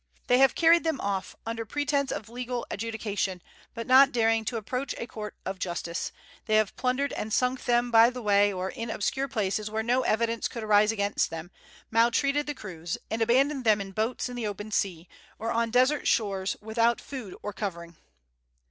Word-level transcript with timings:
They 0.25 0.39
have 0.39 0.55
carried 0.55 0.83
them 0.83 0.99
off 0.99 1.35
under 1.45 1.63
pretence 1.63 2.11
of 2.11 2.27
legal 2.27 2.65
adjudication; 2.71 3.39
but 3.75 3.85
not 3.85 4.11
daring 4.11 4.43
to 4.45 4.57
approach 4.57 4.95
a 4.97 5.05
court 5.05 5.35
of 5.45 5.59
justice, 5.59 6.11
they 6.47 6.55
have 6.55 6.75
plundered 6.75 7.13
and 7.13 7.31
sunk 7.31 7.65
them 7.65 7.91
by 7.91 8.09
the 8.09 8.23
way, 8.23 8.51
or 8.51 8.71
in 8.71 8.89
obscure 8.89 9.27
places 9.27 9.69
where 9.69 9.83
no 9.83 10.01
evidence 10.01 10.47
could 10.47 10.63
arise 10.63 10.91
against 10.91 11.29
them, 11.29 11.51
maltreated 11.91 12.47
the 12.47 12.55
crews, 12.55 12.97
and 13.11 13.21
abandoned 13.21 13.63
them 13.63 13.79
in 13.79 13.91
boats 13.91 14.27
in 14.27 14.35
the 14.35 14.47
open 14.47 14.71
sea, 14.71 15.07
or 15.37 15.51
on 15.51 15.69
desert 15.69 16.07
shores 16.07 16.55
without 16.61 16.99
food 16.99 17.35
or 17.43 17.53
covering." 17.53 17.95